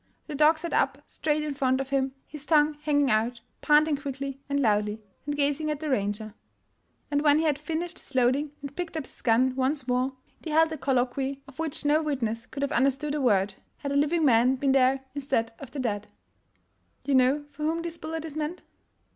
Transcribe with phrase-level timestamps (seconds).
[0.25, 4.41] The dog sat up straight in front of him, his tongue hanging out, panting quickly
[4.49, 6.33] and loudly, and gazing at the ranger.
[7.11, 10.49] And when he had finished his loading and picked up his gun once more, they
[10.49, 14.25] held a colloquy of which no witness could have understood a word, had a living
[14.25, 16.07] man been there instead of the dead.
[16.07, 18.63] KRAMBAMBULI 427" You know for whom this bullet is meant?